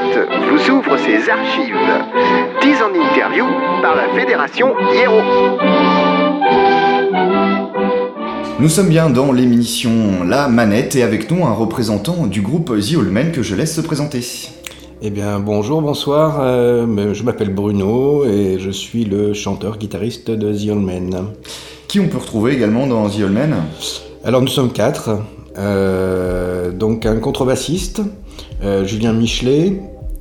Vous 0.00 0.70
ouvre 0.70 0.96
ses 0.96 1.28
archives. 1.28 1.74
10 2.62 2.82
en 2.82 2.94
interview 2.94 3.44
par 3.82 3.96
la 3.96 4.08
Fédération 4.16 4.68
Hiero. 4.92 5.20
Nous 8.60 8.68
sommes 8.68 8.88
bien 8.88 9.10
dans 9.10 9.32
l'émission 9.32 10.24
La 10.24 10.46
Manette 10.46 10.94
et 10.94 11.02
avec 11.02 11.30
nous 11.30 11.44
un 11.44 11.52
représentant 11.52 12.26
du 12.26 12.42
groupe 12.42 12.72
The 12.78 12.94
All 12.96 13.06
Men 13.06 13.32
que 13.32 13.42
je 13.42 13.56
laisse 13.56 13.74
se 13.74 13.80
présenter. 13.80 14.20
Eh 15.02 15.10
bien, 15.10 15.40
bonjour, 15.40 15.82
bonsoir. 15.82 16.38
euh, 16.42 17.12
je 17.14 17.22
m'appelle 17.24 17.52
Bruno 17.52 18.24
et 18.24 18.58
je 18.60 18.70
suis 18.70 19.04
le 19.04 19.32
chanteur-guitariste 19.34 20.30
de 20.30 20.52
The 20.52 20.70
All 20.70 20.78
Men. 20.78 21.10
Qui 21.88 21.98
on 21.98 22.06
peut 22.06 22.18
retrouver 22.18 22.52
également 22.52 22.86
dans 22.86 23.08
The 23.08 23.22
All 23.22 23.30
Men? 23.30 23.54
Alors, 24.24 24.42
nous 24.42 24.48
sommes 24.48 24.72
quatre. 24.72 25.10
Euh, 25.56 26.70
donc, 26.70 27.04
un 27.06 27.16
contrebassiste, 27.16 28.00
euh, 28.62 28.84
Julien 28.84 29.12
Michelet, 29.12 29.80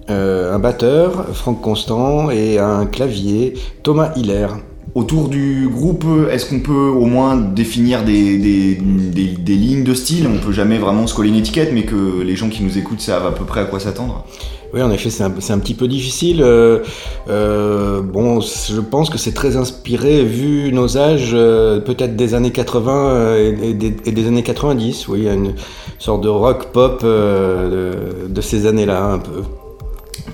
euh, 0.10 0.54
un 0.56 0.60
batteur, 0.60 1.26
Franck 1.34 1.62
Constant, 1.62 2.30
et 2.32 2.60
un 2.60 2.86
clavier, 2.86 3.54
Thomas 3.84 4.12
Hiller. 4.16 4.48
Autour 4.96 5.28
du 5.28 5.70
groupe, 5.72 6.06
est-ce 6.32 6.50
qu'on 6.50 6.60
peut 6.62 6.74
au 6.74 7.06
moins 7.06 7.36
définir 7.36 8.04
des, 8.04 8.38
des- 8.38 8.76
des- 8.76 9.36
des 9.38 9.56
lignes 9.56 9.84
de 9.84 9.94
style? 9.94 10.28
On 10.28 10.44
peut 10.44 10.54
jamais 10.54 10.80
vraiment 10.80 11.06
se 11.06 11.14
coller 11.14 11.30
une 11.30 11.36
étiquette, 11.36 11.70
mais 11.72 11.84
que 11.84 12.22
les 12.24 12.36
gens 12.36 12.50
qui 12.50 12.64
nous 12.64 12.78
écoutent 12.80 13.02
savent 13.02 13.28
à 13.28 13.32
peu 13.32 13.44
près 13.46 13.60
à 13.62 13.66
quoi 13.66 13.80
s'attendre? 13.80 14.26
Oui, 14.74 14.82
en 14.82 14.92
effet, 14.92 15.10
c'est 15.10 15.24
un, 15.24 15.60
petit 15.60 15.76
peu 15.76 15.88
difficile. 15.88 16.42
Euh, 16.42 16.80
euh, 17.30 18.02
bon, 18.02 18.42
je 18.42 18.82
pense 18.82 19.10
que 19.10 19.18
c'est 19.18 19.34
très 19.34 19.56
inspiré, 19.56 20.24
vu 20.24 20.74
nos 20.74 20.98
âges, 20.98 21.32
euh, 21.34 21.80
peut-être 21.80 22.16
des 22.16 22.34
années 22.34 22.52
80 22.52 23.10
euh, 23.10 23.54
et, 23.62 23.70
et 23.70 23.74
des, 23.74 23.96
et 24.06 24.12
des 24.12 24.28
années 24.28 24.44
90. 24.44 25.08
Oui, 25.10 25.20
il 25.20 25.26
y 25.26 25.30
a 25.30 25.34
une 25.34 25.54
sorte 26.00 26.22
de 26.24 26.30
rock 26.30 26.72
pop 26.74 27.02
de, 27.04 28.28
de 28.28 28.42
ces 28.42 28.66
années-là, 28.66 29.06
un 29.06 29.20
peu. 29.20 29.44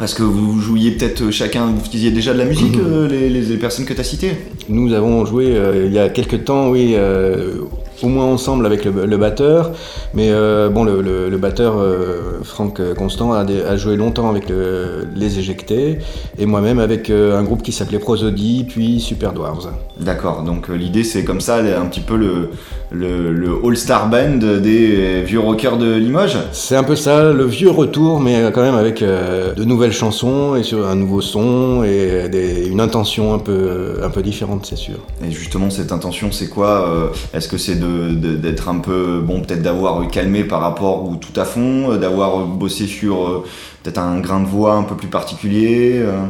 Parce 0.03 0.15
que 0.15 0.23
vous 0.23 0.59
jouiez 0.59 0.91
peut-être 0.91 1.31
chacun, 1.31 1.67
vous 1.67 1.79
faisiez 1.89 2.11
déjà 2.11 2.33
de 2.33 2.37
la 2.37 2.43
musique, 2.43 2.75
euh, 2.75 3.07
les, 3.07 3.29
les- 3.29 3.55
personnes 3.55 3.85
que 3.85 3.93
tu 3.93 4.01
as 4.01 4.03
citées? 4.03 4.31
Nous 4.67 4.91
avons 4.91 5.25
joué 5.25 5.55
euh, 5.55 5.85
il 5.85 5.93
y 5.93 5.97
a 5.97 6.09
quelques 6.09 6.43
temps, 6.43 6.69
oui, 6.71 6.95
euh, 6.97 7.53
au 8.01 8.07
moins 8.07 8.25
ensemble 8.25 8.65
avec 8.65 8.85
le, 8.85 9.05
le 9.05 9.17
batteur. 9.17 9.71
Mais 10.13 10.29
euh, 10.31 10.69
bon, 10.69 10.83
le, 10.83 11.01
le- 11.01 11.29
le 11.29 11.37
batteur 11.37 11.75
euh, 11.77 12.39
Franck 12.43 12.81
Constant 12.95 13.33
a, 13.33 13.45
joué 13.77 13.95
longtemps 13.95 14.29
avec 14.29 14.49
le- 14.49 15.07
les 15.15 15.39
Éjectés 15.39 15.99
et 16.37 16.45
moi-même 16.45 16.79
avec 16.79 17.09
euh, 17.09 17.37
un 17.37 17.43
groupe 17.43 17.61
qui 17.63 17.71
s'appelait 17.71 17.99
Prosody, 17.99 18.65
puis 18.67 18.99
Super 18.99 19.33
Dwarves. 19.33 19.69
D'accord, 19.99 20.43
donc 20.43 20.69
euh, 20.69 20.75
l'idée 20.75 21.03
c'est 21.03 21.23
comme 21.23 21.41
ça, 21.41 21.57
un 21.57 21.85
petit 21.85 21.99
peu 22.01 22.15
le, 22.15 22.49
le, 22.91 23.55
all-star 23.63 24.09
band 24.09 24.37
des 24.61 25.21
vieux 25.23 25.39
rockers 25.39 25.77
de 25.77 25.93
Limoges 25.95 26.37
C'est 26.51 26.75
un 26.75 26.83
peu 26.83 26.95
ça, 26.95 27.31
le 27.31 27.45
vieux 27.45 27.69
retour, 27.71 28.19
mais 28.19 28.51
quand 28.53 28.61
même 28.61 28.75
avec 28.75 29.01
de 29.03 29.63
nouvelles 29.63 29.91
chansons 29.93 30.55
et 30.55 30.63
sur 30.63 30.87
un 30.87 30.95
nouveau 30.95 31.21
son 31.21 31.83
et 31.83 32.29
des- 32.29 32.67
une 32.67 32.79
intention 32.81 33.33
un 33.33 33.39
peu, 33.39 33.99
un 34.03 34.09
peu 34.09 34.21
différente, 34.21 34.65
c'est 34.65 34.75
sûr. 34.77 34.95
Et 35.25 35.31
justement, 35.31 35.69
cette 35.69 35.91
intention, 35.91 36.31
c'est 36.31 36.47
quoi 36.49 37.11
Est-ce 37.33 37.47
que 37.47 37.57
c'est 37.57 37.75
de- 37.75 37.92
d'être 38.13 38.69
un 38.69 38.79
peu, 38.79 39.19
bon, 39.21 39.41
peut-être 39.41 39.61
d'avoir 39.61 40.07
calmé 40.09 40.43
par 40.43 40.61
rapport 40.61 41.07
ou 41.09 41.15
tout 41.15 41.37
à 41.39 41.45
fond, 41.45 41.91
euh, 41.91 41.97
d'avoir 41.97 42.45
bossé 42.45 42.87
sur 42.87 43.27
euh, 43.27 43.43
peut-être 43.83 43.97
un 43.99 44.19
grain 44.19 44.39
de 44.41 44.47
voix 44.47 44.73
un 44.75 44.83
peu 44.83 44.95
plus 44.95 45.07
particulier 45.07 45.93
euh 45.95 46.25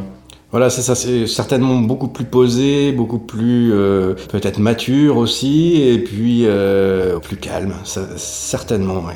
Voilà, 0.50 0.70
c'est 0.70 0.82
ça, 0.82 0.94
c'est 0.94 1.26
certainement 1.26 1.76
beaucoup 1.80 2.08
plus 2.08 2.24
posé, 2.24 2.92
beaucoup 2.92 3.18
plus 3.18 3.72
euh, 3.72 4.14
peut-être 4.30 4.58
mature 4.58 5.16
aussi, 5.16 5.80
et 5.82 5.98
puis 5.98 6.42
euh, 6.46 7.18
plus 7.18 7.36
calme, 7.36 7.74
ça- 7.84 8.08
certainement, 8.16 9.02
oui. 9.06 9.14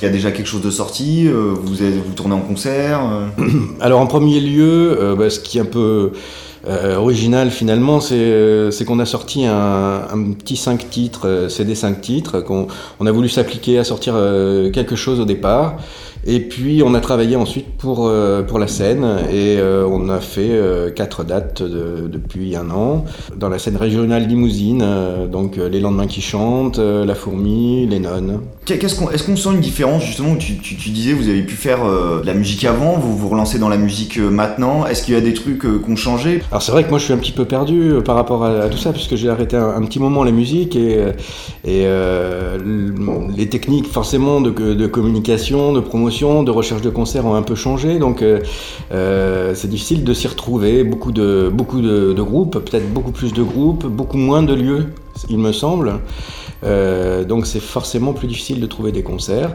Il 0.00 0.04
y 0.04 0.08
a 0.08 0.12
déjà 0.12 0.30
quelque 0.30 0.46
chose 0.46 0.62
de 0.62 0.70
sorti 0.70 1.26
euh, 1.26 1.54
Vous 1.60 1.82
êtes, 1.82 1.94
vous 1.94 2.12
tournez 2.14 2.34
en 2.34 2.40
concert 2.40 3.00
Alors 3.80 4.00
en 4.00 4.06
premier 4.06 4.38
lieu, 4.38 5.16
bah, 5.18 5.28
ce 5.28 5.40
qui 5.40 5.58
est 5.58 5.62
un 5.62 5.64
peu 5.64 6.12
euh, 6.66 6.96
original 6.96 7.50
finalement, 7.50 8.00
c'est 8.00 8.14
euh, 8.16 8.70
c'est 8.70 8.84
qu'on 8.84 8.98
a 8.98 9.06
sorti 9.06 9.46
un, 9.46 10.32
petit 10.38 10.56
5 10.56 10.90
titres, 10.90 11.28
euh, 11.28 11.48
CD 11.48 11.74
5 11.74 12.00
titres, 12.00 12.40
qu'on 12.40 12.66
on 13.00 13.06
a 13.06 13.12
voulu 13.12 13.28
s'appliquer 13.28 13.78
à 13.78 13.84
sortir 13.84 14.14
euh, 14.16 14.70
quelque 14.70 14.96
chose 14.96 15.20
au 15.20 15.24
départ. 15.24 15.76
Et 16.26 16.40
puis 16.40 16.82
on 16.84 16.94
a 16.94 17.00
travaillé 17.00 17.36
ensuite 17.36 17.66
pour, 17.78 18.06
euh, 18.06 18.42
pour 18.42 18.58
la 18.58 18.66
scène 18.66 19.04
et 19.30 19.56
euh, 19.58 19.86
on 19.90 20.08
a 20.08 20.20
fait 20.20 20.50
euh, 20.50 20.90
quatre 20.90 21.24
dates 21.24 21.62
de- 21.62 22.08
depuis 22.08 22.56
un 22.56 22.70
an 22.70 23.04
dans 23.36 23.48
la 23.48 23.58
scène 23.58 23.76
régionale 23.76 24.26
limousine, 24.26 24.84
donc 25.30 25.56
Les 25.56 25.80
Lendemains 25.80 26.06
qui 26.06 26.20
chantent, 26.20 26.78
La 26.78 27.14
Fourmi, 27.14 27.86
Les 27.86 27.98
Nonnes. 28.00 28.40
Qu'est-ce 28.64 28.96
qu'on, 28.98 29.10
Est-ce 29.10 29.24
qu'on 29.24 29.36
sent 29.36 29.50
une 29.54 29.60
différence 29.60 30.04
justement 30.04 30.34
tu, 30.36 30.58
tu, 30.58 30.76
tu 30.76 30.90
disais, 30.90 31.12
vous 31.14 31.28
avez 31.28 31.42
pu 31.42 31.54
faire 31.54 31.78
de 31.84 32.26
la 32.26 32.34
musique 32.34 32.64
avant, 32.64 32.98
vous 32.98 33.16
vous 33.16 33.28
relancez 33.28 33.58
dans 33.58 33.68
la 33.68 33.78
musique 33.78 34.18
maintenant. 34.18 34.86
Est-ce 34.86 35.02
qu'il 35.04 35.14
y 35.14 35.16
a 35.16 35.20
des 35.22 35.34
trucs 35.34 35.60
qui 35.60 35.90
ont 35.90 35.96
changé? 35.96 36.42
Alors 36.50 36.62
c'est 36.62 36.72
vrai 36.72 36.84
que 36.84 36.90
moi 36.90 36.98
je 36.98 37.04
suis 37.04 37.12
un 37.14 37.18
petit 37.18 37.32
peu 37.32 37.44
perdu 37.44 37.92
par 38.04 38.16
rapport 38.16 38.44
à, 38.44 38.50
à 38.64 38.68
tout 38.68 38.76
ça 38.78 38.92
puisque 38.92 39.14
j'ai 39.16 39.28
arrêté 39.30 39.56
un, 39.56 39.68
un 39.68 39.82
petit 39.82 40.00
moment 40.00 40.24
la 40.24 40.32
musique 40.32 40.76
et, 40.76 40.94
et 41.64 41.84
euh, 41.86 42.58
les 43.36 43.48
techniques 43.48 43.86
forcément 43.86 44.40
de, 44.40 44.50
de 44.50 44.86
communication, 44.86 45.72
de 45.72 45.80
promotion, 45.80 46.07
de 46.08 46.50
recherche 46.50 46.82
de 46.82 46.90
concerts 46.90 47.26
ont 47.26 47.34
un 47.34 47.42
peu 47.42 47.54
changé 47.54 47.98
donc 47.98 48.22
euh, 48.22 48.40
euh, 48.92 49.54
c'est 49.54 49.68
difficile 49.68 50.04
de 50.04 50.14
s'y 50.14 50.26
retrouver. 50.28 50.84
Beaucoup 50.84 51.12
de, 51.12 51.50
groupes, 52.16 52.58
peut-être 52.58 52.92
beaucoup 52.92 53.12
plus 53.12 53.32
de 53.32 53.42
groupes, 53.42 53.86
beaucoup 53.86 54.16
moins 54.16 54.42
de 54.42 54.54
lieux 54.54 54.86
il 55.28 55.38
me 55.38 55.52
semble. 55.52 56.00
Euh, 56.64 57.24
donc 57.24 57.46
c'est 57.46 57.60
forcément 57.60 58.12
plus 58.12 58.26
difficile 58.26 58.60
de 58.60 58.66
trouver 58.66 58.92
des 58.92 59.02
concerts. 59.02 59.54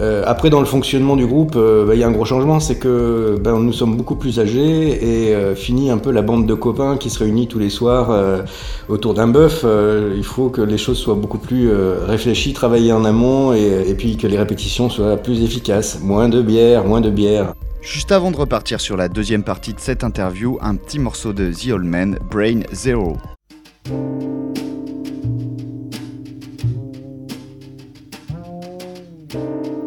Euh, 0.00 0.22
après, 0.26 0.50
dans 0.50 0.60
le 0.60 0.66
fonctionnement 0.66 1.16
du 1.16 1.26
groupe, 1.26 1.54
euh, 1.56 1.86
bah, 1.86 1.94
il 1.94 2.00
y 2.00 2.04
a 2.04 2.06
un 2.06 2.12
gros 2.12 2.24
changement, 2.24 2.60
c'est 2.60 2.78
que 2.78 3.38
ben, 3.42 3.58
nous 3.58 3.72
sommes 3.72 3.96
beaucoup 3.96 4.16
plus 4.16 4.38
âgés 4.38 5.30
et 5.30 5.54
fini 5.54 5.90
un 5.90 5.98
peu 5.98 6.10
la 6.10 6.22
bande 6.22 6.46
de 6.46 6.54
copains 6.54 6.96
qui 6.96 7.10
se 7.10 7.18
réunit 7.18 7.48
tous 7.48 7.58
les 7.58 7.70
soirs 7.70 8.12
autour 8.88 9.14
d'un 9.14 9.28
bœuf. 9.28 9.64
il 10.16 10.24
faut 10.24 10.48
que 10.48 10.60
les 10.60 10.78
choses 10.78 10.98
soient 10.98 11.14
beaucoup 11.14 11.38
plus 11.38 11.70
réfléchies, 12.06 12.52
travaillées 12.52 12.92
en 12.92 13.04
amont 13.04 13.52
et, 13.52 13.84
et 13.88 13.94
puis 13.94 14.16
que 14.16 14.26
les 14.26 14.38
répétitions 14.38 14.88
soient 14.88 15.16
plus 15.16 15.42
efficaces. 15.42 16.00
Moins 16.02 16.28
de 16.28 16.42
bière, 16.42 16.84
moins 16.84 17.00
de 17.00 17.10
bière. 17.10 17.54
Juste 17.82 18.12
avant 18.12 18.30
de 18.30 18.36
repartir 18.36 18.80
sur 18.80 18.96
la 18.96 19.08
deuxième 19.08 19.44
partie 19.44 19.74
de 19.74 19.80
cette 19.80 20.04
interview, 20.04 20.58
un 20.62 20.76
petit 20.76 20.98
morceau 20.98 21.32
de 21.32 21.52
The 21.52 21.72
Old 21.72 21.84
Man, 21.84 22.18
Brain 22.30 22.60
Zero. 22.72 23.18
you. 29.34 29.83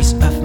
hours 0.00 0.14
of 0.14 0.39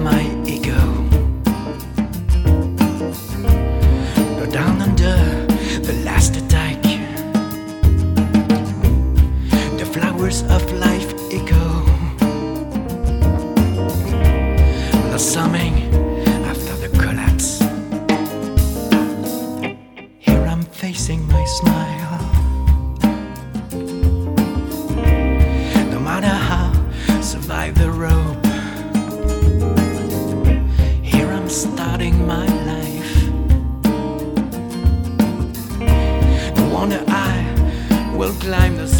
climb 38.46 38.76
the 38.76 38.95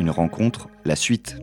une 0.00 0.10
rencontre, 0.10 0.68
la 0.84 0.96
suite. 0.96 1.36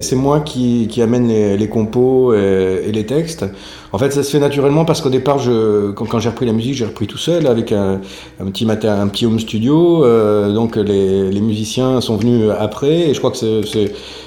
C'est 0.00 0.14
moi 0.14 0.40
qui, 0.40 0.86
qui 0.88 1.02
amène 1.02 1.26
les, 1.26 1.56
les 1.56 1.68
compos 1.68 2.32
et, 2.32 2.84
et 2.86 2.92
les 2.92 3.04
textes. 3.04 3.44
En 3.92 3.98
fait, 3.98 4.12
ça 4.12 4.22
se 4.22 4.30
fait 4.30 4.38
naturellement 4.38 4.84
parce 4.84 5.00
qu'au 5.00 5.10
départ, 5.10 5.40
je, 5.40 5.90
quand, 5.90 6.06
quand 6.06 6.20
j'ai 6.20 6.28
repris 6.28 6.46
la 6.46 6.52
musique, 6.52 6.74
j'ai 6.74 6.84
repris 6.84 7.08
tout 7.08 7.18
seul 7.18 7.48
avec 7.48 7.72
un, 7.72 8.00
petit 8.38 8.64
matin, 8.64 9.00
un 9.00 9.08
petit 9.08 9.26
home 9.26 9.40
studio. 9.40 10.04
euh, 10.04 10.52
donc 10.52 10.76
les, 10.76 11.30
les 11.32 11.40
musiciens 11.40 12.00
sont 12.00 12.16
venus 12.16 12.48
après 12.56 13.08
et 13.10 13.14
je 13.14 13.18
crois 13.18 13.32
que 13.32 13.36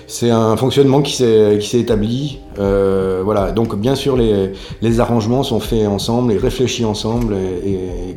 c'est- 0.07 0.29
un 0.29 0.57
fonctionnement 0.57 1.01
qui 1.01 1.13
s'est 1.15 1.57
qui 1.62 1.68
s'est 1.69 1.79
établi. 1.79 2.39
Euh, 2.59 3.21
voilà. 3.23 3.51
Donc 3.53 3.75
bien 3.79 3.95
sûr, 3.95 4.18
les, 4.18 4.51
les 4.81 5.00
arrangements 5.00 5.44
sont 5.44 5.62
faits 5.62 5.88
ensemble 5.88 6.33
et 6.33 6.38
réfléchis 6.38 6.83
ensemble 6.83 7.35
et, 7.35 7.69
et, 7.71 8.15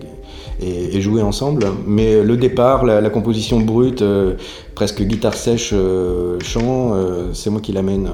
et, 0.60 1.00
joués 1.00 1.22
ensemble. 1.22 1.66
Mais 1.86 2.22
le 2.22 2.36
départ, 2.36 2.84
la, 2.84 3.10
composition 3.10 3.60
brute, 3.60 4.02
euh, 4.02 4.34
presque 4.74 5.02
guitare 5.02 5.34
sèche, 5.34 5.70
euh, 5.72 6.38
chant, 6.40 6.92
euh, 6.94 7.32
c'est 7.32 7.50
moi 7.50 7.60
qui 7.60 7.72
l'amène. 7.72 8.08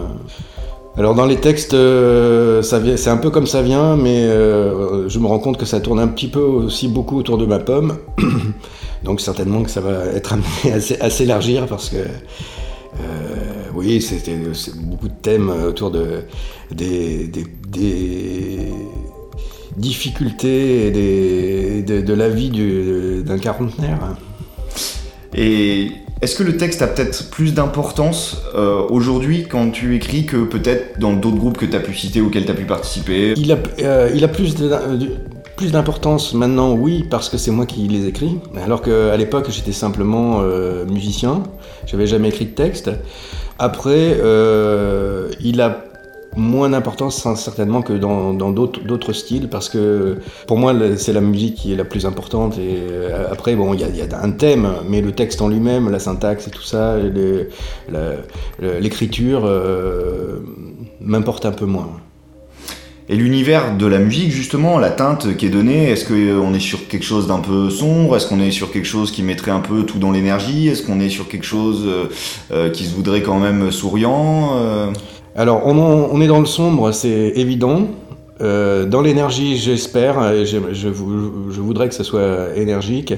Alors 0.96 1.14
dans 1.14 1.26
les 1.26 1.36
textes, 1.36 1.70
c'est 1.70 3.08
un 3.10 3.16
peu 3.16 3.30
comme 3.30 3.46
ça 3.46 3.62
vient, 3.62 3.96
mais 3.96 4.26
je 4.26 5.18
me 5.18 5.26
rends 5.26 5.38
compte 5.38 5.56
que 5.56 5.64
ça 5.64 5.80
tourne 5.80 6.00
un 6.00 6.08
petit 6.08 6.28
peu 6.28 6.40
aussi 6.40 6.88
beaucoup 6.88 7.18
autour 7.18 7.38
de 7.38 7.46
ma 7.46 7.58
pomme. 7.58 7.96
Donc 9.04 9.20
certainement 9.20 9.62
que 9.62 9.70
ça 9.70 9.80
va 9.80 10.04
être 10.14 10.34
amené 10.34 10.74
à, 10.74 10.80
s'é- 10.80 11.00
à 11.00 11.08
s'élargir 11.08 11.66
parce 11.66 11.88
que 11.88 11.96
euh, 11.96 13.70
oui, 13.74 14.02
c'était 14.02 14.36
beaucoup 14.82 15.08
de 15.08 15.14
thèmes 15.22 15.50
autour 15.68 15.90
de 15.90 16.24
des 16.72 17.30
difficultés 19.76 20.86
et 20.86 20.90
des- 20.90 21.82
de, 21.82 22.00
de 22.00 22.14
la 22.14 22.28
vie 22.28 22.50
du- 22.50 23.22
d'un 23.24 23.38
quarantenaire. 23.38 23.98
Et 25.34 25.92
est-ce 26.22 26.34
que 26.34 26.42
le 26.42 26.56
texte 26.56 26.82
a 26.82 26.86
peut-être 26.86 27.30
plus 27.30 27.54
d'importance 27.54 28.42
euh, 28.54 28.82
aujourd'hui 28.90 29.46
quand 29.48 29.70
tu 29.70 29.94
écris 29.94 30.26
que 30.26 30.38
peut-être 30.44 30.98
dans 30.98 31.12
d'autres 31.12 31.36
groupes 31.38 31.56
que 31.56 31.66
tu 31.66 31.76
as 31.76 31.80
pu 31.80 31.94
citer 31.94 32.20
auxquels 32.20 32.44
tu 32.44 32.50
as 32.50 32.54
pu 32.54 32.64
participer? 32.64 33.34
Il 33.36 33.52
a, 33.52 33.58
euh, 33.80 34.10
il 34.14 34.24
a 34.24 34.28
plus 34.28 34.54
de- 34.56 34.68
de- 34.68 35.10
plus 35.56 35.72
d'importance 35.72 36.32
maintenant, 36.34 36.72
oui, 36.72 37.04
parce 37.10 37.28
que 37.28 37.36
c'est 37.36 37.50
moi 37.50 37.66
qui 37.66 37.86
les 37.86 38.06
écris. 38.06 38.38
Alors 38.64 38.80
qu'à 38.80 39.14
l'époque, 39.16 39.48
j'étais 39.50 39.72
simplement 39.72 40.40
euh, 40.40 40.86
musicien. 40.86 41.42
J'avais 41.86 42.06
jamais 42.06 42.28
écrit 42.28 42.46
de 42.46 42.50
texte. 42.52 42.90
Après, 43.58 44.16
euh, 44.22 45.28
il 45.42 45.60
a 45.60 45.84
moins 46.36 46.70
d'importance 46.70 47.26
hein, 47.26 47.34
certainement 47.36 47.82
que 47.82 47.92
dans 47.92 48.32
d'autres 48.52 49.12
styles 49.12 49.48
parce 49.48 49.68
que 49.68 50.18
pour 50.46 50.58
moi 50.58 50.74
c'est 50.96 51.12
la 51.12 51.20
musique 51.20 51.56
qui 51.56 51.72
est 51.72 51.76
la 51.76 51.84
plus 51.84 52.06
importante 52.06 52.56
et 52.58 52.78
euh, 52.90 53.26
après 53.30 53.56
bon 53.56 53.74
il 53.74 53.80
y 53.80 53.84
a, 53.84 54.22
un 54.22 54.30
thème 54.30 54.68
mais 54.88 55.00
le 55.00 55.12
texte 55.12 55.42
en 55.42 55.48
lui-même 55.48 55.90
la 55.90 55.98
syntaxe 55.98 56.46
et 56.46 56.50
tout 56.50 56.62
ça 56.62 56.96
l'écriture 58.60 59.42
euh, 59.44 60.40
m'importe 61.00 61.46
un 61.46 61.52
peu 61.52 61.66
moins. 61.66 61.90
Et 63.10 63.16
l'univers 63.16 63.76
de 63.76 63.86
la 63.86 63.98
musique, 63.98 64.30
justement, 64.30 64.78
la 64.78 64.90
teinte 64.90 65.36
qui 65.36 65.46
est 65.46 65.50
donnée, 65.50 65.90
est-ce 65.90 66.04
qu'on 66.04 66.54
est 66.54 66.60
sur 66.60 66.86
quelque 66.86 67.02
chose 67.02 67.26
d'un 67.26 67.40
peu 67.40 67.68
sombre? 67.68 68.16
Est-ce 68.16 68.28
qu'on 68.28 68.38
est 68.38 68.52
sur 68.52 68.70
quelque 68.70 68.86
chose 68.86 69.10
qui 69.10 69.24
mettrait 69.24 69.50
un 69.50 69.58
peu 69.58 69.82
tout 69.82 69.98
dans 69.98 70.12
l'énergie? 70.12 70.68
Est-ce 70.68 70.84
qu'on 70.84 71.00
est 71.00 71.08
sur 71.08 71.26
quelque 71.26 71.44
chose 71.44 71.82
euh, 71.86 72.04
euh, 72.52 72.70
qui 72.70 72.84
se 72.84 72.94
voudrait 72.94 73.22
quand 73.22 73.40
même 73.40 73.72
souriant 73.72 74.50
euh? 74.58 74.92
Alors, 75.36 75.62
on, 75.66 76.20
est 76.20 76.26
dans 76.26 76.40
le 76.40 76.46
sombre, 76.46 76.92
c'est 76.92 77.08
évident. 77.36 77.82
Euh, 78.40 78.84
dans 78.86 79.00
l'énergie, 79.00 79.56
j'espère, 79.56 80.44
je, 80.44 80.58
je 80.72 80.88
vou- 80.88 81.50
je 81.50 81.60
voudrais 81.60 81.88
que 81.88 81.94
ce 81.94 82.02
soit 82.02 82.56
énergique. 82.56 83.12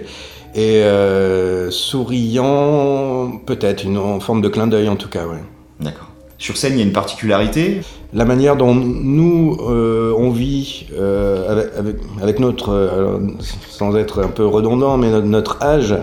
Et 0.55 0.83
euh, 0.83 1.71
souriant, 1.71 3.41
peut-être, 3.47 3.85
une 3.85 3.97
en 3.97 4.21
forme 4.21 4.43
de 4.43 4.49
clin 4.49 4.67
d'œil 4.67 4.89
en 4.89 4.97
tout 4.97 5.09
cas, 5.09 5.27
ouais. 5.27 5.43
D'accord. 5.81 6.09
Sur 6.37 6.57
scène, 6.57 6.73
il 6.75 6.79
y 6.79 6.83
a 6.83 6.85
une 6.85 6.93
particularité? 6.93 7.81
La 8.13 8.25
manière 8.27 8.57
dont 8.57 8.75
nous, 8.75 9.57
euh, 9.71 10.13
on 10.19 10.31
vit 10.31 10.87
euh, 10.99 11.65
avec, 12.21 12.41
notre, 12.41 13.21
sans 13.71 13.97
être 13.97 14.23
un 14.23 14.29
peu 14.29 14.45
redondant, 14.45 14.99
mais 14.99 15.09
notre, 15.11 15.27
notre 15.27 15.63
âge, 15.63 15.95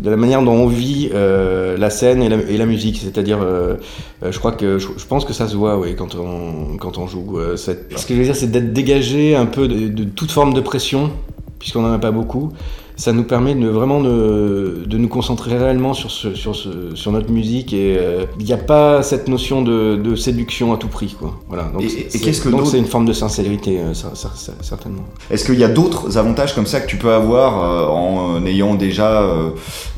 de 0.00 0.10
la 0.10 0.16
manière 0.16 0.42
dont 0.42 0.52
on 0.52 0.66
vit 0.68 1.10
euh, 1.12 1.76
la 1.76 1.90
scène 1.90 2.22
et 2.22 2.56
la, 2.56 2.66
musique. 2.66 3.00
C'est-à-dire, 3.02 3.38
euh, 3.42 3.74
euh, 4.22 4.30
je 4.32 4.38
crois 4.38 4.52
que, 4.52 4.78
je, 4.78 4.88
je 4.96 5.06
pense 5.06 5.24
que 5.24 5.32
ça 5.32 5.48
se 5.48 5.56
voit, 5.56 5.78
oui, 5.78 5.94
quand 5.96 6.14
on, 6.14 6.76
quand 6.76 6.98
on 6.98 7.06
joue. 7.06 7.38
euh, 7.38 7.56
cette- 7.56 7.98
Ce 7.98 8.06
que 8.06 8.14
je 8.14 8.18
veux 8.20 8.24
dire, 8.24 8.36
c'est 8.36 8.50
d'être 8.50 8.72
dégagé 8.72 9.34
un 9.34 9.46
peu 9.46 9.66
de, 9.68 9.88
de 9.88 10.04
toute 10.04 10.30
forme 10.30 10.54
de 10.54 10.60
pression, 10.60 11.10
puisqu'on 11.58 11.82
n'en 11.82 11.92
a 11.92 11.98
pas 11.98 12.12
beaucoup. 12.12 12.52
Ça 13.00 13.12
nous 13.12 13.22
permet 13.22 13.54
de 13.54 13.68
vraiment 13.68 14.00
de, 14.00 14.82
de 14.84 14.98
nous 14.98 15.06
concentrer 15.06 15.56
réellement 15.56 15.94
sur, 15.94 16.10
ce, 16.10 16.34
sur, 16.34 16.56
ce, 16.56 16.68
sur 16.96 17.12
notre 17.12 17.30
musique 17.30 17.72
et 17.72 17.96
euh, 17.96 18.24
il 18.40 18.44
n'y 18.44 18.52
a 18.52 18.56
pas 18.56 19.04
cette 19.04 19.28
notion 19.28 19.62
de, 19.62 19.94
de 19.94 20.16
séduction 20.16 20.72
à 20.74 20.78
tout 20.78 20.88
prix. 20.88 21.14
Quoi. 21.16 21.32
Voilà, 21.48 21.70
donc 21.72 21.82
Et- 21.84 21.88
c'est- 21.88 21.98
et 22.00 22.06
c'est- 22.10 22.18
qu'est-ce 22.18 22.40
que 22.42 22.48
donc 22.48 22.58
d'autre 22.60 22.72
c'est 22.72 22.78
une 22.78 22.86
forme 22.86 23.04
de 23.06 23.12
sincérité, 23.12 23.78
euh, 23.78 23.94
ça- 23.94 24.10
ça- 24.14 24.32
ça- 24.34 24.52
certainement. 24.62 25.04
Est-ce 25.30 25.44
qu'il 25.44 25.60
y 25.60 25.64
a 25.64 25.68
d'autres 25.68 26.18
avantages 26.18 26.56
comme 26.56 26.66
ça 26.66 26.80
que 26.80 26.88
tu 26.88 26.96
peux 26.96 27.12
avoir 27.12 27.62
euh, 27.62 27.86
en 27.86 28.44
ayant 28.46 28.74
déjà 28.74 29.22
euh, 29.22 29.50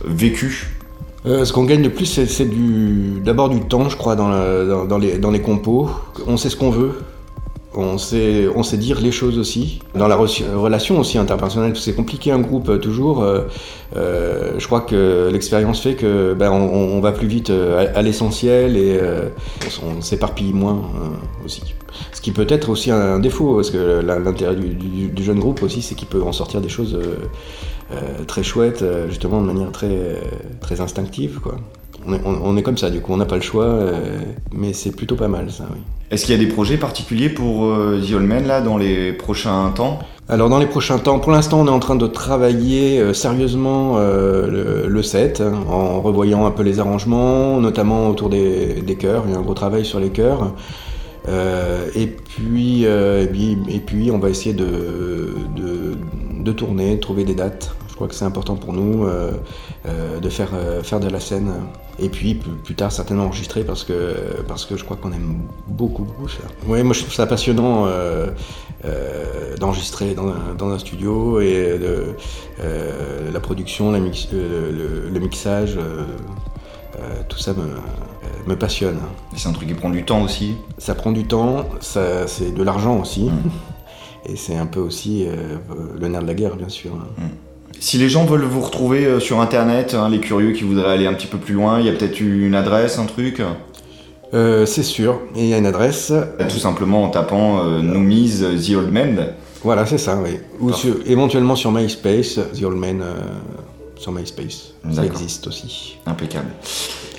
vécu? 0.05 0.69
Euh, 1.25 1.47
ce 1.47 1.55
qu'on 1.55 1.65
gagne 1.65 1.83
de 1.83 1.89
plus, 1.89 2.05
c'est 2.07 2.49
d'abord 3.25 3.49
du 3.49 3.61
temps, 3.61 3.89
je 3.89 3.97
crois, 3.97 4.15
dans, 4.15 4.29
la- 4.29 4.65
dans, 4.67 4.85
dans 4.85 4.99
les, 4.99 5.17
dans 5.19 5.31
les 5.31 5.41
compos. 5.41 5.89
On 6.27 6.37
sait 6.37 6.51
ce 6.51 6.57
qu'on 6.57 6.71
veut. 6.71 6.93
On 7.73 7.99
sait, 7.99 8.49
on 8.57 8.65
sait 8.65 8.79
dire 8.79 9.01
les 9.01 9.13
choses 9.13 9.39
aussi. 9.39 9.79
Dans 9.95 10.09
la 10.09 10.17
re- 10.17 10.55
relation 10.55 10.99
aussi 10.99 11.19
interpersonnelle, 11.19 11.77
c'est 11.77 11.95
compliqué 11.95 12.33
un 12.33 12.41
groupe 12.41 12.69
euh, 12.69 12.79
toujours. 12.79 13.23
euh, 13.23 13.43
euh, 13.95 14.55
je 14.59 14.67
crois 14.67 14.81
que 14.81 15.31
l'expérience 15.33 15.81
fait 15.81 15.95
que 15.95 16.35
ben, 16.35 16.51
on, 16.51 17.01
va 17.01 17.13
plus 17.13 17.29
vite 17.29 17.51
à, 17.51 18.03
l'essentiel 18.03 18.77
et 18.77 19.01
on, 19.83 20.01
s'éparpille 20.01 20.53
moins 20.53 20.83
aussi. 21.45 21.63
Ce 22.13 22.21
qui 22.21 22.33
peut 22.33 22.47
être 22.49 22.71
aussi 22.71 22.91
un, 22.91 23.19
défaut, 23.21 23.55
parce 23.57 23.71
que 23.71 24.01
l'intérêt 24.01 24.57
du, 24.57 25.09
du- 25.09 25.23
jeune 25.23 25.39
groupe 25.39 25.63
aussi, 25.63 25.83
c'est 25.83 25.95
qu'il 25.95 26.09
peut 26.09 26.23
en 26.23 26.33
sortir 26.33 26.61
des 26.61 26.69
choses 26.69 26.99
très 28.27 28.43
chouettes, 28.43 28.85
justement 29.09 29.41
de 29.41 29.47
manière 29.47 29.73
très, 29.73 30.21
très 30.61 30.81
instinctive. 30.81 31.41
Quoi. 31.43 31.57
On, 32.07 32.15
est, 32.15 32.21
on- 32.25 32.41
on 32.45 32.57
est 32.57 32.63
comme 32.63 32.79
ça, 32.79 32.91
du 32.91 33.01
coup, 33.01 33.13
on 33.13 33.17
n'a 33.19 33.27
pas 33.27 33.37
le 33.37 33.43
choix, 33.43 33.65
euh, 33.65 34.01
mais 34.53 34.73
c'est 34.73 34.91
plutôt 34.93 35.17
pas 35.17 35.29
mal 35.29 35.51
ça, 35.51 35.65
oui. 35.73 35.81
Est-ce 36.11 36.25
qu'il 36.27 36.35
y 36.35 36.39
a 36.41 36.45
des 36.45 36.51
projets 36.51 36.77
particuliers 36.77 37.29
pour 37.29 37.67
euh, 37.67 38.01
The 38.01 38.15
Old 38.15 38.27
Man 38.27 38.47
là 38.47 38.61
dans 38.61 38.79
les 38.79 39.13
prochains 39.13 39.71
temps? 39.71 40.01
Alors 40.29 40.49
dans 40.49 40.59
les 40.59 40.67
prochains 40.67 40.99
temps, 40.99 41.19
pour 41.19 41.31
l'instant 41.33 41.61
on 41.61 41.67
est 41.67 41.71
en 41.71 41.79
train 41.81 41.97
de 41.97 42.07
travailler 42.07 43.01
euh, 43.01 43.13
sérieusement 43.13 43.95
euh, 43.99 44.47
le, 44.85 44.89
le 44.89 45.03
set, 45.03 45.41
hein, 45.41 45.53
en 45.69 46.01
revoyant 46.01 46.47
un 46.47 46.51
peu 46.53 46.63
les 46.63 46.79
arrangements, 46.81 47.61
notamment 47.61 48.09
autour 48.09 48.29
des, 48.29 48.81
des 48.83 48.95
chœurs, 48.97 49.25
il 49.27 49.33
y 49.33 49.35
a 49.35 49.39
un 49.39 49.43
gros 49.43 49.55
travail 49.55 49.85
sur 49.85 50.01
les 50.01 50.11
chœurs. 50.11 50.53
Et, 51.95 52.07
puis, 52.07 52.85
et, 52.85 53.29
puis, 53.31 53.57
et 53.69 53.79
puis 53.79 54.11
on 54.11 54.19
va 54.19 54.31
essayer 54.31 54.53
de, 54.55 54.65
de, 55.55 55.95
de 56.43 56.53
tourner, 56.53 56.97
de 56.97 57.01
trouver 57.01 57.23
des 57.25 57.35
dates. 57.37 57.73
Je 58.01 58.05
crois 58.07 58.09
que 58.09 58.15
c'est 58.15 58.25
important 58.25 58.57
pour 58.57 58.73
nous 58.73 59.05
euh, 59.05 59.31
euh, 59.85 60.21
de 60.21 60.29
faire, 60.31 60.53
euh, 60.55 60.83
faire 60.83 61.01
de 61.01 61.09
la 61.11 61.21
scène. 61.21 61.53
Et 61.99 62.09
puis 62.09 62.35
plus, 62.35 62.53
plus 62.53 62.75
tard 62.75 62.91
certainement 62.91 63.25
enregistrer 63.25 63.63
parce 63.63 63.85
que, 63.85 64.15
parce 64.49 64.65
que 64.65 64.79
je 64.79 64.85
crois 64.85 64.97
qu'on 64.97 65.13
aime 65.13 65.43
beaucoup, 65.69 66.05
beaucoup 66.05 66.27
ça. 66.27 66.45
Oui, 66.67 66.83
moi 66.83 66.95
je 66.95 67.01
trouve 67.03 67.13
ça 67.13 67.27
passionnant 67.27 67.87
d'enregistrer 69.59 70.15
dans 70.15 70.29
un, 70.29 70.55
dans 70.57 70.71
un 70.71 70.79
studio 70.79 71.41
et 71.43 71.79
de, 71.79 72.15
la 73.35 73.41
production, 73.41 73.93
la 73.93 73.99
mix- 74.01 74.29
le, 74.33 75.11
le 75.13 75.21
mixage, 75.21 75.77
euh, 75.77 76.05
tout 77.29 77.39
ça 77.39 77.53
me, 77.53 77.61
euh, 77.65 77.67
me 78.47 78.57
passionne. 78.57 78.99
C'est 79.37 79.51
un 79.51 79.53
truc 79.53 79.69
qui 79.69 79.75
prend 79.75 79.91
du 79.91 80.05
temps 80.07 80.23
aussi. 80.23 80.55
Ça 80.79 80.95
prend 80.95 81.13
du 81.13 81.25
temps, 81.27 81.67
ça, 81.81 82.27
c'est 82.27 82.53
de 82.55 82.63
l'argent 82.63 82.99
aussi. 82.99 83.25
Mm. 83.25 83.51
Et 84.25 84.37
c'est 84.37 84.57
un 84.57 84.67
peu 84.67 84.81
aussi 84.81 85.27
euh, 85.27 85.57
le 85.99 86.09
nerf 86.09 86.23
de 86.23 86.27
la 86.27 86.35
guerre, 86.35 86.57
bien 86.57 86.69
sûr. 86.71 86.93
Si 87.79 87.97
les 87.99 88.09
gens 88.09 88.25
veulent 88.25 88.45
vous 88.45 88.61
retrouver 88.61 89.05
euh, 89.07 89.21
sur 89.21 89.41
internet, 89.41 89.95
hein, 89.95 90.09
les 90.11 90.21
curieux 90.21 90.53
qui 90.53 90.65
voudraient 90.65 90.93
aller 90.93 91.07
un 91.07 91.15
petit 91.15 91.27
peu 91.27 91.39
plus 91.39 91.55
loin, 91.55 91.81
il 91.81 91.87
y 91.87 91.89
a 91.89 91.93
peut-être 91.93 92.21
une 92.21 92.55
adresse, 92.55 92.99
un 92.99 93.07
truc? 93.07 93.41
Euh, 94.35 94.67
c'est 94.67 94.83
sûr, 94.83 95.21
il 95.37 95.47
y 95.47 95.55
a 95.55 95.59
une 95.59 95.67
adresse. 95.67 96.13
Tout 96.49 96.59
simplement 96.59 97.05
en 97.05 97.09
tapant 97.09 97.65
euh, 97.65 97.81
Noomies 97.81 98.41
euh, 98.43 98.57
The 98.59 98.77
Old 98.77 98.93
Man. 98.93 99.29
Voilà, 99.65 99.87
c'est 99.87 99.99
ça, 99.99 100.19
oui. 100.23 100.39
Ou 100.61 100.73
sur- 100.73 100.97
éventuellement 101.07 101.57
sur 101.57 101.73
MySpace, 101.73 102.39
The 102.59 102.63
Old 102.65 102.77
Man 102.79 103.01
euh, 103.03 103.15
sur 103.97 104.13
MySpace. 104.13 104.73
Ça 104.93 105.05
existe 105.05 105.47
aussi. 105.47 105.97
Impeccable. 106.07 106.49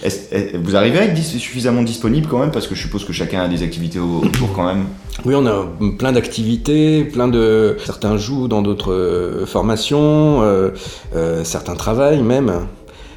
Est- 0.03 0.55
vous 0.57 0.75
arrivez 0.75 0.99
à 0.99 1.03
être 1.05 1.17
suffisamment 1.21 1.83
disponible 1.83 2.27
quand 2.29 2.39
même? 2.39 2.51
Parce 2.51 2.67
que 2.67 2.73
je 2.75 2.81
suppose 2.81 3.03
que 3.05 3.13
chacun 3.13 3.41
a 3.41 3.47
des 3.47 3.61
activités 3.61 3.99
au- 3.99 4.21
autour 4.23 4.53
quand 4.53 4.65
même. 4.65 4.85
Oui, 5.23 5.35
on 5.35 5.45
a 5.45 5.67
plein 5.99 6.13
d'activités, 6.13 7.03
plein 7.03 7.27
de... 7.27 7.77
Certains 7.85 8.17
jouent 8.17 8.47
dans 8.47 8.63
d'autres 8.63 8.91
euh, 8.91 9.45
formations, 9.45 10.41
euh, 10.41 10.69
euh, 11.15 11.43
certains 11.43 11.75
travaillent 11.75 12.23
même, 12.23 12.51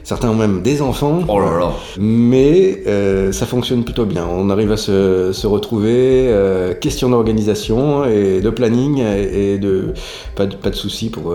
certains 0.03 0.29
ont 0.29 0.35
même 0.35 0.61
des 0.61 0.83
enfants. 0.83 1.21
Oh 1.29 1.41
là 1.41 1.59
là 1.59 1.73
Mais 1.99 2.83
euh, 2.87 3.33
ça 3.33 3.47
fonctionne 3.47 3.85
plutôt 3.85 4.05
bien. 4.05 4.27
On 4.31 4.51
arrive 4.51 4.71
à 4.71 4.77
se, 4.77 5.33
se 5.33 5.47
retrouver. 5.47 6.31
question 6.79 7.09
d'organisation 7.09 8.05
et 8.05 8.43
de 8.43 8.51
planning 8.51 8.99
et, 8.99 9.55
et 9.55 9.59
de 9.59 9.95
pas 10.37 10.45
de, 10.45 10.57
pas 10.57 10.69
de 10.69 10.77
soucis 10.77 11.09
pour, 11.09 11.35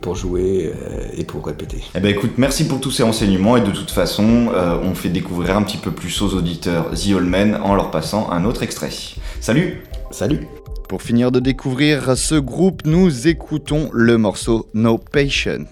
pour 0.00 0.14
jouer 0.14 0.72
et 1.18 1.24
pour 1.24 1.44
répéter. 1.44 1.84
Eh 1.94 2.00
ben 2.00 2.10
écoute, 2.10 2.32
merci 2.38 2.66
pour 2.66 2.80
tous 2.80 2.92
ces 2.92 3.02
renseignements 3.02 3.58
et 3.58 3.60
de 3.60 3.72
toute 3.72 3.90
façon, 3.90 4.46
on 4.82 4.94
fait 4.94 5.10
découvrir 5.10 5.54
un 5.54 5.62
petit 5.64 5.76
peu 5.76 5.90
plus 5.90 6.22
aux 6.22 6.32
auditeurs 6.34 6.92
The 6.92 7.12
Old 7.14 7.28
Man 7.28 7.60
en 7.62 7.74
leur 7.74 7.90
passant 7.90 8.30
un 8.32 8.46
autre 8.46 8.62
extrait. 8.62 8.88
Salut 9.40 9.82
Salut 10.10 10.46
Pour 10.88 11.02
finir 11.02 11.30
de 11.30 11.40
découvrir 11.40 12.16
ce 12.16 12.34
groupe, 12.34 12.82
nous 12.84 13.28
écoutons 13.28 13.90
le 13.92 14.18
morceau 14.18 14.68
No 14.74 14.98
Patient. 14.98 15.64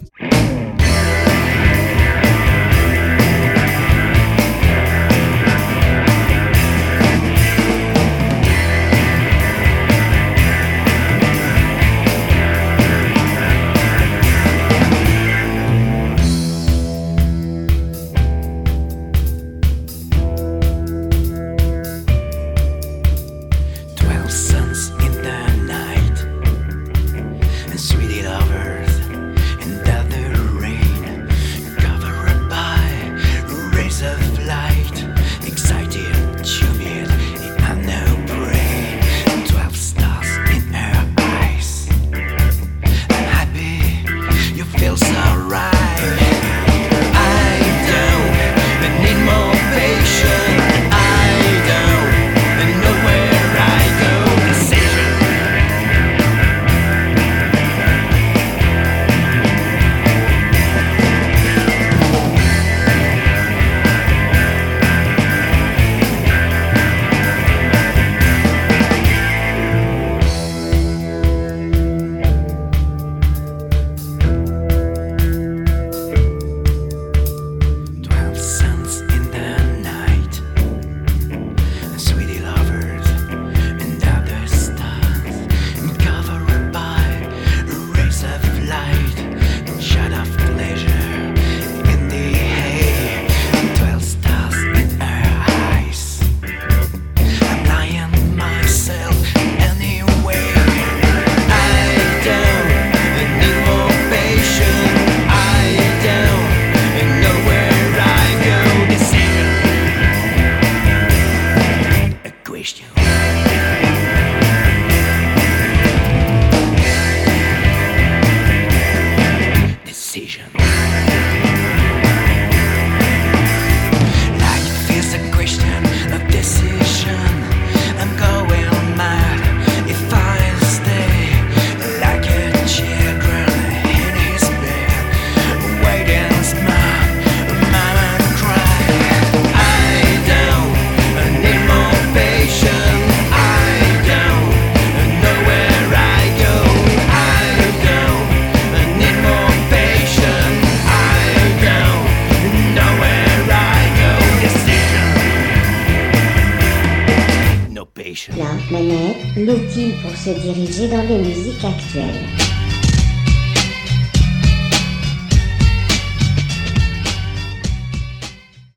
Pour 160.03 160.17
se 160.17 160.31
diriger 160.31 160.89
dans 160.89 161.03
les 161.03 161.19
musiques 161.19 161.65
actuelles. 161.65 162.36